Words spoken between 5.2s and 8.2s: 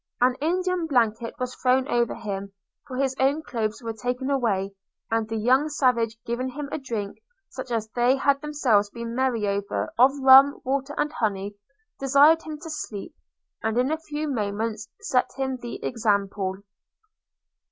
the young savage giving him a drink, such as they